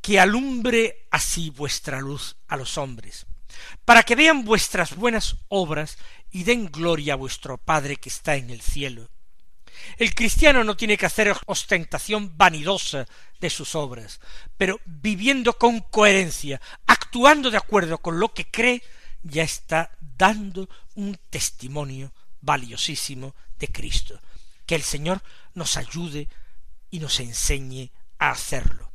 que 0.00 0.18
alumbre 0.18 1.06
así 1.10 1.50
vuestra 1.50 2.00
luz 2.00 2.36
a 2.48 2.56
los 2.56 2.78
hombres, 2.78 3.26
para 3.84 4.02
que 4.02 4.16
vean 4.16 4.46
vuestras 4.46 4.96
buenas 4.96 5.36
obras 5.48 5.98
y 6.30 6.44
den 6.44 6.72
gloria 6.72 7.12
a 7.12 7.16
vuestro 7.16 7.58
Padre 7.58 7.96
que 7.96 8.08
está 8.08 8.36
en 8.36 8.48
el 8.48 8.62
cielo. 8.62 9.10
El 9.96 10.14
cristiano 10.14 10.64
no 10.64 10.76
tiene 10.76 10.96
que 10.96 11.06
hacer 11.06 11.34
ostentación 11.46 12.36
vanidosa 12.36 13.06
de 13.40 13.50
sus 13.50 13.74
obras, 13.74 14.20
pero 14.56 14.80
viviendo 14.84 15.58
con 15.58 15.80
coherencia, 15.80 16.60
actuando 16.86 17.50
de 17.50 17.56
acuerdo 17.56 17.98
con 17.98 18.18
lo 18.18 18.32
que 18.32 18.46
cree, 18.50 18.82
ya 19.22 19.42
está 19.42 19.90
dando 20.00 20.68
un 20.94 21.18
testimonio 21.30 22.12
valiosísimo 22.40 23.34
de 23.58 23.68
Cristo. 23.68 24.20
Que 24.66 24.74
el 24.74 24.82
Señor 24.82 25.22
nos 25.54 25.76
ayude 25.76 26.28
y 26.90 27.00
nos 27.00 27.20
enseñe 27.20 27.90
a 28.18 28.30
hacerlo. 28.30 28.93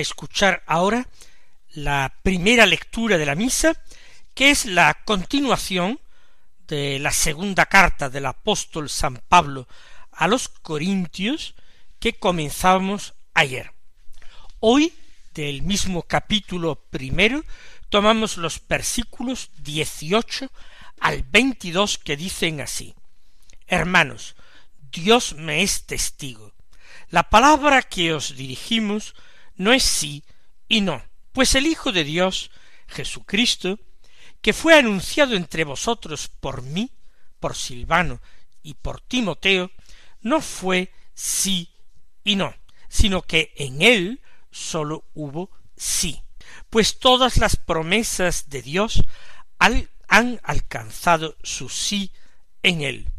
Escuchar 0.00 0.62
ahora 0.66 1.08
la 1.72 2.14
primera 2.22 2.66
lectura 2.66 3.18
de 3.18 3.26
la 3.26 3.34
misa, 3.34 3.74
que 4.34 4.50
es 4.50 4.64
la 4.66 5.02
continuación 5.04 6.00
de 6.66 6.98
la 6.98 7.12
segunda 7.12 7.66
carta 7.66 8.10
del 8.10 8.26
apóstol 8.26 8.88
San 8.88 9.22
Pablo 9.28 9.68
a 10.12 10.28
los 10.28 10.48
Corintios 10.48 11.54
que 11.98 12.14
comenzamos 12.18 13.14
ayer. 13.34 13.72
Hoy, 14.60 14.92
del 15.34 15.62
mismo 15.62 16.02
capítulo 16.02 16.76
primero, 16.90 17.44
tomamos 17.88 18.36
los 18.36 18.60
versículos 18.66 19.50
18 19.58 20.50
al 21.00 21.22
22 21.22 21.98
que 21.98 22.16
dicen 22.16 22.60
así, 22.60 22.94
Hermanos, 23.66 24.36
Dios 24.90 25.34
me 25.34 25.62
es 25.62 25.86
testigo 25.86 26.56
la 27.10 27.30
palabra 27.30 27.82
que 27.82 28.12
os 28.12 28.36
dirigimos 28.36 29.14
no 29.56 29.72
es 29.72 29.82
sí 29.82 30.24
y 30.68 30.80
no, 30.80 31.02
pues 31.32 31.54
el 31.54 31.66
Hijo 31.66 31.92
de 31.92 32.04
Dios, 32.04 32.50
Jesucristo, 32.86 33.78
que 34.40 34.52
fue 34.52 34.78
anunciado 34.78 35.34
entre 35.34 35.64
vosotros 35.64 36.28
por 36.28 36.62
mí, 36.62 36.90
por 37.40 37.56
Silvano 37.56 38.20
y 38.62 38.74
por 38.74 39.00
Timoteo, 39.00 39.70
no 40.20 40.40
fue 40.40 40.92
sí 41.14 41.74
y 42.24 42.36
no, 42.36 42.54
sino 42.88 43.22
que 43.22 43.52
en 43.56 43.82
él 43.82 44.20
sólo 44.50 45.04
hubo 45.14 45.50
sí, 45.76 46.22
pues 46.70 46.98
todas 46.98 47.36
las 47.38 47.56
promesas 47.56 48.48
de 48.48 48.62
Dios 48.62 49.02
han 49.58 50.40
alcanzado 50.42 51.36
su 51.42 51.68
sí 51.68 52.12
en 52.62 52.80
él. 52.82 53.12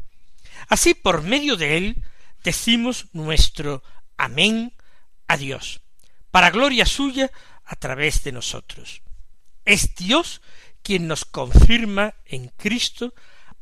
Así 0.70 0.94
por 0.94 1.22
medio 1.22 1.56
de 1.56 1.78
él 1.78 2.04
decimos 2.44 3.08
nuestro 3.14 3.84
amén 4.18 4.74
a 5.28 5.38
Dios, 5.38 5.82
para 6.32 6.52
gloria 6.52 6.86
suya 6.86 7.32
a 7.66 7.76
través 7.76 8.24
de 8.24 8.32
nosotros. 8.32 9.02
Es 9.66 9.96
Dios 9.96 10.42
quien 10.84 11.08
nos 11.08 11.26
confirma 11.26 12.16
en 12.26 12.50
Cristo 12.50 13.14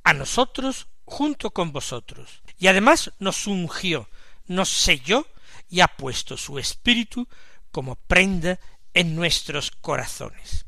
a 0.03 0.13
nosotros 0.13 0.87
junto 1.05 1.51
con 1.51 1.71
vosotros, 1.71 2.41
y 2.57 2.67
además 2.67 3.11
nos 3.19 3.47
ungió, 3.47 4.09
nos 4.47 4.69
selló 4.69 5.27
y 5.69 5.81
ha 5.81 5.87
puesto 5.87 6.37
su 6.37 6.59
espíritu 6.59 7.27
como 7.71 7.95
prenda 7.95 8.59
en 8.93 9.15
nuestros 9.15 9.71
corazones. 9.71 10.65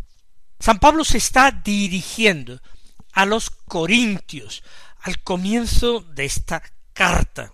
San 0.59 0.79
Pablo 0.79 1.03
se 1.03 1.17
está 1.17 1.51
dirigiendo 1.51 2.61
a 3.13 3.25
los 3.25 3.49
corintios 3.49 4.63
al 5.01 5.21
comienzo 5.23 6.01
de 6.01 6.25
esta 6.25 6.61
carta, 6.93 7.53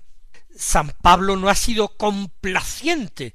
San 0.56 0.90
Pablo 1.02 1.36
no 1.36 1.50
ha 1.50 1.56
sido 1.56 1.98
complaciente 1.98 3.34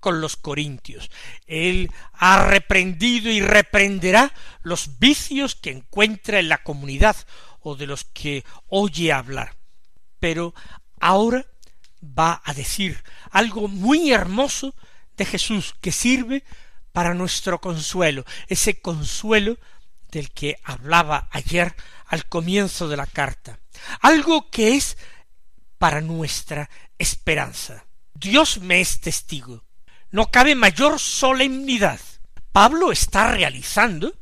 con 0.00 0.20
los 0.20 0.36
corintios. 0.36 1.10
Él 1.46 1.90
ha 2.12 2.44
reprendido 2.46 3.30
y 3.30 3.40
reprenderá 3.40 4.32
los 4.62 4.98
vicios 4.98 5.54
que 5.54 5.70
encuentra 5.70 6.38
en 6.38 6.48
la 6.48 6.62
comunidad 6.62 7.16
o 7.60 7.76
de 7.76 7.86
los 7.86 8.04
que 8.04 8.44
oye 8.68 9.12
hablar. 9.12 9.56
Pero 10.20 10.54
ahora 11.00 11.46
va 12.02 12.40
a 12.44 12.54
decir 12.54 13.02
algo 13.30 13.68
muy 13.68 14.12
hermoso 14.12 14.74
de 15.16 15.24
Jesús 15.24 15.74
que 15.80 15.92
sirve 15.92 16.44
para 16.92 17.14
nuestro 17.14 17.60
consuelo, 17.60 18.24
ese 18.48 18.80
consuelo 18.80 19.58
del 20.10 20.30
que 20.30 20.56
hablaba 20.64 21.28
ayer 21.30 21.74
al 22.06 22.26
comienzo 22.26 22.88
de 22.88 22.96
la 22.96 23.06
carta. 23.06 23.58
Algo 24.00 24.50
que 24.50 24.76
es 24.76 24.96
para 25.78 26.00
nuestra 26.00 26.70
esperanza. 26.98 27.84
Dios 28.14 28.60
me 28.60 28.80
es 28.80 29.00
testigo. 29.00 29.65
No 30.16 30.30
cabe 30.30 30.54
mayor 30.54 30.98
solemnidad. 30.98 32.00
Pablo 32.50 32.90
está 32.90 33.32
realizando 33.32 34.14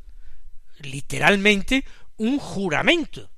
literalmente 0.79 1.85
un 2.17 2.37
juramento. 2.37 3.31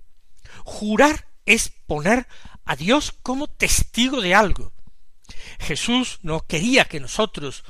Jurar 0.64 1.28
es 1.46 1.70
poner 1.86 2.26
a 2.66 2.76
Dios 2.76 3.14
como 3.22 3.46
testigo 3.46 4.22
de 4.22 4.34
algo. 4.34 4.74
Jesús 5.60 6.18
no 6.24 6.48
quería 6.48 6.86
que 6.86 7.00
nosotros 7.00 7.64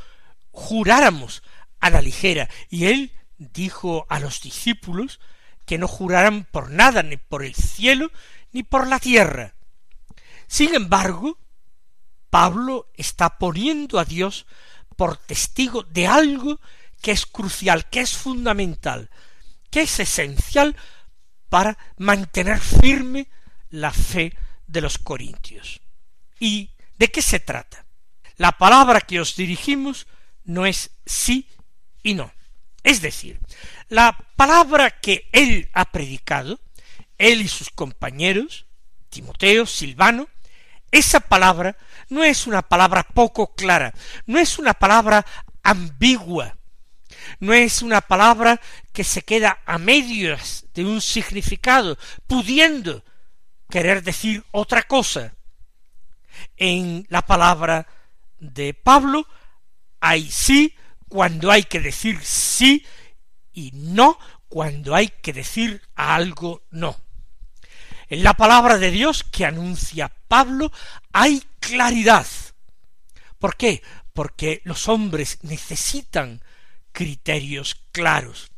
juráramos 0.51 1.43
a 1.81 1.89
la 1.89 2.01
ligera, 2.01 2.47
y 2.69 2.85
él 2.85 3.11
dijo 3.37 4.05
a 4.07 4.21
los 4.21 4.39
discípulos 4.39 5.19
que 5.65 5.77
no 5.77 5.89
juraran 5.89 6.45
por 6.45 6.71
nada, 6.71 7.03
ni 7.03 7.17
por 7.17 7.43
el 7.43 7.55
cielo, 7.55 8.09
ni 8.53 8.63
por 8.63 8.87
la 8.87 8.99
tierra, 8.99 9.53
sin 10.47 10.75
embargo, 10.75 11.37
Pablo 12.29 12.89
está 12.95 13.37
poniendo 13.37 13.99
a 13.99 14.05
Dios 14.05 14.45
por 14.97 15.15
testigo 15.15 15.83
de 15.83 16.07
algo 16.07 16.59
que 17.01 17.11
es 17.11 17.25
crucial, 17.25 17.89
que 17.89 18.01
es 18.01 18.13
fundamental, 18.17 19.09
que 19.69 19.81
es 19.81 19.99
esencial 19.99 20.75
para 21.47 21.77
mantener 21.97 22.59
firme 22.59 23.29
la 23.69 23.91
fe 23.91 24.35
de 24.65 24.81
los 24.81 24.97
corintios. 24.97 25.79
¿Y 26.39 26.71
de 26.97 27.07
qué 27.09 27.21
se 27.21 27.39
trata? 27.39 27.85
La 28.35 28.51
palabra 28.51 28.99
que 29.01 29.21
os 29.21 29.35
dirigimos 29.35 30.07
no 30.43 30.65
es 30.65 30.91
sí 31.05 31.47
y 32.03 32.13
no. 32.13 32.33
Es 32.83 33.01
decir, 33.01 33.39
la 33.89 34.17
palabra 34.35 34.91
que 34.91 35.29
él 35.31 35.69
ha 35.73 35.91
predicado, 35.91 36.59
él 37.17 37.41
y 37.41 37.47
sus 37.47 37.69
compañeros, 37.69 38.65
Timoteo, 39.09 39.65
Silvano, 39.65 40.27
esa 40.91 41.19
palabra 41.19 41.77
no 42.09 42.23
es 42.23 42.47
una 42.47 42.61
palabra 42.61 43.03
poco 43.03 43.55
clara, 43.55 43.93
no 44.25 44.39
es 44.39 44.59
una 44.59 44.73
palabra 44.73 45.25
ambigua, 45.63 46.57
no 47.39 47.53
es 47.53 47.81
una 47.81 48.01
palabra 48.01 48.59
que 48.93 49.03
se 49.03 49.21
queda 49.21 49.59
a 49.65 49.77
medias 49.77 50.65
de 50.73 50.85
un 50.85 51.01
significado, 51.01 51.97
pudiendo 52.25 53.03
querer 53.69 54.03
decir 54.03 54.43
otra 54.51 54.83
cosa. 54.83 55.33
En 56.55 57.05
la 57.09 57.23
palabra 57.23 57.87
de 58.39 58.73
Pablo 58.73 59.27
hay 59.99 60.29
sí 60.29 60.75
cuando 61.09 61.51
hay 61.51 61.63
que 61.63 61.79
decir 61.79 62.19
sí 62.23 62.85
y 63.53 63.71
no 63.73 64.19
cuando 64.47 64.95
hay 64.95 65.09
que 65.09 65.33
decir 65.33 65.81
algo 65.95 66.63
no. 66.69 66.95
En 68.09 68.23
la 68.23 68.35
palabra 68.35 68.77
de 68.77 68.91
Dios 68.91 69.23
que 69.23 69.45
anuncia 69.45 70.13
Pablo 70.27 70.71
hay 71.19 71.41
claridad. 71.59 72.27
¿Por 73.39 73.57
qué? 73.57 73.81
Porque 74.13 74.61
los 74.65 74.87
hombres 74.87 75.39
necesitan 75.41 76.43
criterios 76.91 77.75
claros. 77.91 78.51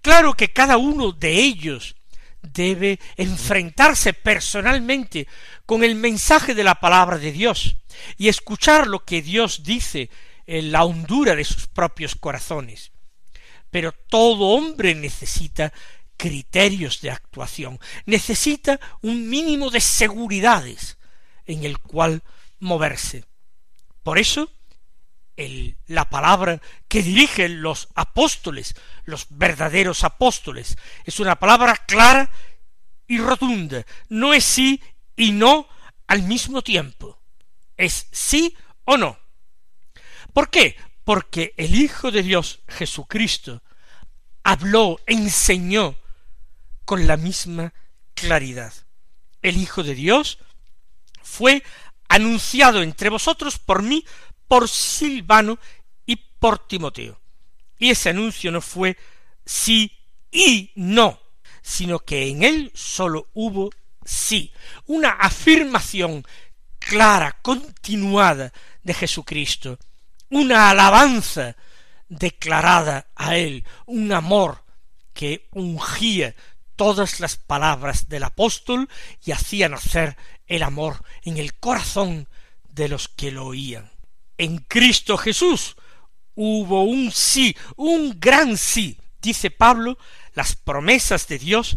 Claro 0.00 0.32
que 0.32 0.50
cada 0.50 0.78
uno 0.78 1.12
de 1.12 1.32
ellos 1.32 1.94
debe 2.40 2.98
enfrentarse 3.16 4.14
personalmente 4.14 5.28
con 5.66 5.84
el 5.84 5.94
mensaje 5.94 6.54
de 6.54 6.64
la 6.64 6.76
palabra 6.76 7.18
de 7.18 7.32
Dios 7.32 7.76
y 8.16 8.28
escuchar 8.28 8.86
lo 8.86 9.04
que 9.04 9.20
Dios 9.20 9.62
dice 9.62 10.08
en 10.46 10.72
la 10.72 10.84
hondura 10.84 11.36
de 11.36 11.44
sus 11.44 11.66
propios 11.66 12.14
corazones. 12.14 12.92
pero 13.70 13.92
todo 13.92 14.54
hombre 14.56 14.94
necesita 14.94 15.72
criterios 16.16 17.00
de 17.00 17.10
actuación, 17.10 17.80
necesita 18.06 18.78
un 19.02 19.28
mínimo 19.28 19.68
de 19.68 19.80
seguridades 19.80 20.96
en 21.46 21.64
el 21.64 21.78
cual 21.78 22.22
moverse. 22.58 23.24
Por 24.02 24.18
eso, 24.18 24.50
la 25.86 26.08
palabra 26.08 26.60
que 26.88 27.02
dirigen 27.02 27.62
los 27.62 27.88
apóstoles, 27.94 28.74
los 29.04 29.26
verdaderos 29.30 30.04
apóstoles, 30.04 30.76
es 31.04 31.20
una 31.20 31.36
palabra 31.36 31.76
clara 31.86 32.30
y 33.06 33.18
rotunda, 33.18 33.84
no 34.08 34.32
es 34.32 34.44
sí 34.44 34.80
y 35.16 35.32
no 35.32 35.68
al 36.06 36.22
mismo 36.22 36.62
tiempo, 36.62 37.20
es 37.76 38.06
sí 38.12 38.56
o 38.84 38.96
no. 38.96 39.18
¿Por 40.32 40.50
qué? 40.50 40.76
Porque 41.04 41.54
el 41.56 41.74
Hijo 41.74 42.10
de 42.10 42.22
Dios 42.22 42.60
Jesucristo 42.68 43.62
habló, 44.42 45.00
enseñó 45.06 45.96
con 46.84 47.06
la 47.06 47.16
misma 47.16 47.72
claridad. 48.14 48.72
El 49.42 49.56
Hijo 49.56 49.82
de 49.82 49.94
Dios 49.94 50.38
fue 51.24 51.64
anunciado 52.08 52.82
entre 52.82 53.08
vosotros 53.08 53.58
por 53.58 53.82
mí, 53.82 54.04
por 54.46 54.68
Silvano 54.68 55.58
y 56.06 56.16
por 56.16 56.68
Timoteo. 56.68 57.20
Y 57.78 57.90
ese 57.90 58.10
anuncio 58.10 58.52
no 58.52 58.60
fue 58.60 58.96
sí 59.44 59.90
y 60.30 60.70
no, 60.76 61.20
sino 61.62 61.98
que 61.98 62.28
en 62.28 62.44
él 62.44 62.70
sólo 62.74 63.28
hubo 63.34 63.70
sí, 64.04 64.52
una 64.86 65.10
afirmación 65.10 66.24
clara, 66.78 67.38
continuada 67.42 68.52
de 68.82 68.94
Jesucristo, 68.94 69.78
una 70.30 70.70
alabanza 70.70 71.56
declarada 72.08 73.08
a 73.16 73.36
él, 73.36 73.64
un 73.86 74.12
amor 74.12 74.64
que 75.14 75.48
ungía 75.52 76.34
todas 76.76 77.20
las 77.20 77.36
palabras 77.36 78.08
del 78.08 78.24
apóstol 78.24 78.88
y 79.24 79.32
hacía 79.32 79.68
nacer 79.68 80.16
el 80.46 80.62
amor 80.62 81.02
en 81.22 81.38
el 81.38 81.54
corazón 81.54 82.28
de 82.68 82.88
los 82.88 83.08
que 83.08 83.30
lo 83.30 83.46
oían. 83.46 83.90
En 84.36 84.58
Cristo 84.58 85.16
Jesús 85.16 85.76
hubo 86.34 86.82
un 86.84 87.12
sí, 87.12 87.56
un 87.76 88.18
gran 88.18 88.56
sí. 88.56 88.98
Dice 89.20 89.50
Pablo, 89.50 89.96
las 90.34 90.56
promesas 90.56 91.28
de 91.28 91.38
Dios 91.38 91.76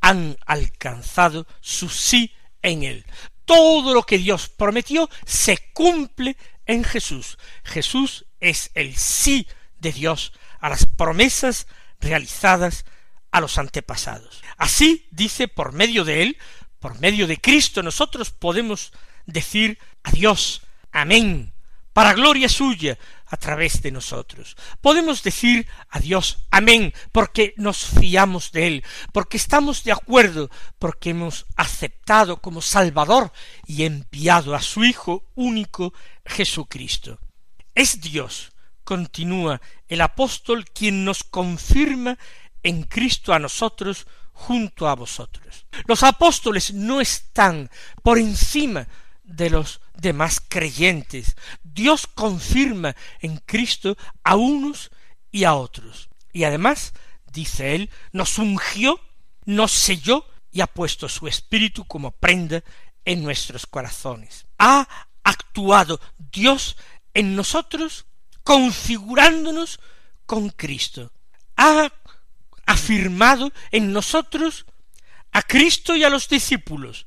han 0.00 0.36
alcanzado 0.46 1.46
su 1.60 1.88
sí 1.88 2.32
en 2.62 2.82
él. 2.82 3.06
Todo 3.44 3.94
lo 3.94 4.04
que 4.04 4.18
Dios 4.18 4.48
prometió 4.48 5.08
se 5.26 5.58
cumple 5.72 6.36
en 6.66 6.84
Jesús. 6.84 7.38
Jesús 7.64 8.26
es 8.40 8.70
el 8.74 8.96
sí 8.96 9.46
de 9.78 9.92
Dios 9.92 10.32
a 10.60 10.68
las 10.68 10.86
promesas 10.86 11.66
realizadas 12.00 12.84
a 13.30 13.40
los 13.40 13.58
antepasados. 13.58 14.42
Así, 14.56 15.08
dice, 15.10 15.48
por 15.48 15.72
medio 15.72 16.04
de 16.04 16.22
él, 16.22 16.38
por 16.84 17.00
medio 17.00 17.26
de 17.26 17.40
Cristo, 17.40 17.82
nosotros 17.82 18.30
podemos 18.30 18.92
decir 19.24 19.78
adiós, 20.02 20.60
amén, 20.92 21.54
para 21.94 22.12
gloria 22.12 22.46
suya 22.46 22.98
a 23.24 23.38
través 23.38 23.80
de 23.80 23.90
nosotros. 23.90 24.54
Podemos 24.82 25.22
decir 25.22 25.66
a 25.88 25.98
Dios 25.98 26.44
amén 26.50 26.92
porque 27.10 27.54
nos 27.56 27.86
fiamos 27.86 28.52
de 28.52 28.66
Él, 28.66 28.84
porque 29.14 29.38
estamos 29.38 29.82
de 29.84 29.92
acuerdo, 29.92 30.50
porque 30.78 31.08
hemos 31.08 31.46
aceptado 31.56 32.42
como 32.42 32.60
Salvador 32.60 33.32
y 33.66 33.84
enviado 33.84 34.54
a 34.54 34.60
su 34.60 34.84
Hijo 34.84 35.24
único 35.34 35.94
Jesucristo. 36.26 37.18
Es 37.74 38.02
Dios, 38.02 38.52
continúa 38.84 39.62
el 39.88 40.02
apóstol, 40.02 40.66
quien 40.66 41.06
nos 41.06 41.24
confirma 41.24 42.18
en 42.62 42.82
Cristo 42.82 43.32
a 43.32 43.38
nosotros 43.38 44.06
junto 44.34 44.86
a 44.88 44.94
vosotros. 44.94 45.66
Los 45.86 46.02
apóstoles 46.02 46.74
no 46.74 47.00
están 47.00 47.70
por 48.02 48.18
encima 48.18 48.86
de 49.22 49.48
los 49.48 49.80
demás 49.94 50.42
creyentes. 50.46 51.36
Dios 51.62 52.06
confirma 52.06 52.94
en 53.20 53.38
Cristo 53.38 53.96
a 54.22 54.36
unos 54.36 54.90
y 55.30 55.44
a 55.44 55.54
otros. 55.54 56.10
Y 56.32 56.44
además, 56.44 56.92
dice 57.32 57.74
él, 57.74 57.90
nos 58.12 58.38
ungió, 58.38 59.00
nos 59.46 59.72
selló 59.72 60.26
y 60.52 60.60
ha 60.60 60.66
puesto 60.66 61.08
su 61.08 61.26
espíritu 61.26 61.86
como 61.86 62.10
prenda 62.10 62.62
en 63.04 63.22
nuestros 63.22 63.66
corazones. 63.66 64.46
Ha 64.58 64.86
actuado 65.22 66.00
Dios 66.18 66.76
en 67.14 67.34
nosotros 67.34 68.06
configurándonos 68.42 69.80
con 70.26 70.50
Cristo. 70.50 71.12
Ha 71.56 71.90
afirmado 72.66 73.52
en 73.70 73.92
nosotros 73.92 74.66
a 75.32 75.42
Cristo 75.42 75.96
y 75.96 76.04
a 76.04 76.10
los 76.10 76.28
discípulos 76.28 77.06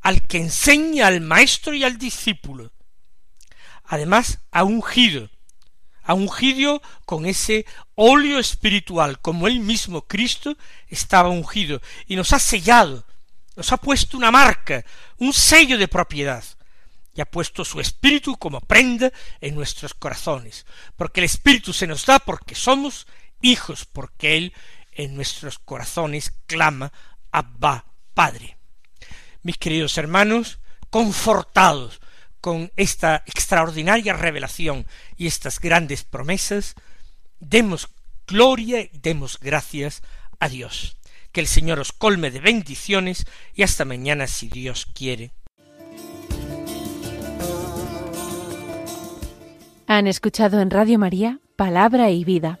al 0.00 0.26
que 0.26 0.38
enseña 0.38 1.06
al 1.06 1.20
maestro 1.20 1.74
y 1.74 1.84
al 1.84 1.98
discípulo. 1.98 2.72
Además, 3.84 4.40
ha 4.50 4.64
ungido, 4.64 5.30
ha 6.02 6.14
ungido 6.14 6.82
con 7.04 7.26
ese 7.26 7.66
óleo 7.94 8.38
espiritual, 8.38 9.20
como 9.20 9.48
él 9.48 9.60
mismo 9.60 10.02
Cristo 10.02 10.56
estaba 10.88 11.28
ungido, 11.28 11.80
y 12.06 12.16
nos 12.16 12.32
ha 12.32 12.38
sellado, 12.38 13.04
nos 13.56 13.72
ha 13.72 13.76
puesto 13.78 14.16
una 14.16 14.30
marca, 14.30 14.84
un 15.18 15.32
sello 15.32 15.78
de 15.78 15.88
propiedad, 15.88 16.44
y 17.14 17.20
ha 17.20 17.26
puesto 17.26 17.64
su 17.64 17.80
espíritu 17.80 18.36
como 18.36 18.60
prenda 18.60 19.10
en 19.40 19.54
nuestros 19.54 19.94
corazones, 19.94 20.66
porque 20.96 21.20
el 21.20 21.24
espíritu 21.24 21.72
se 21.72 21.86
nos 21.86 22.06
da 22.06 22.18
porque 22.20 22.54
somos 22.54 23.06
hijos, 23.40 23.84
porque 23.84 24.36
él 24.36 24.52
en 24.92 25.14
nuestros 25.14 25.58
corazones 25.58 26.32
clama 26.46 26.92
Abba 27.30 27.86
Padre 28.14 28.58
mis 29.42 29.56
queridos 29.56 29.96
hermanos, 29.98 30.58
confortados 30.90 32.00
con 32.40 32.70
esta 32.76 33.22
extraordinaria 33.26 34.12
revelación 34.12 34.86
y 35.16 35.26
estas 35.26 35.58
grandes 35.60 36.04
promesas, 36.04 36.74
demos 37.40 37.88
gloria 38.26 38.82
y 38.82 38.90
demos 38.92 39.38
gracias 39.40 40.02
a 40.38 40.48
Dios. 40.48 40.98
Que 41.32 41.40
el 41.40 41.46
Señor 41.46 41.78
os 41.78 41.92
colme 41.92 42.30
de 42.30 42.40
bendiciones 42.40 43.26
y 43.54 43.62
hasta 43.62 43.84
mañana 43.84 44.26
si 44.26 44.48
Dios 44.48 44.86
quiere. 44.94 45.32
Han 49.86 50.06
escuchado 50.06 50.60
en 50.60 50.70
Radio 50.70 50.98
María 50.98 51.40
Palabra 51.56 52.10
y 52.10 52.24
Vida, 52.24 52.60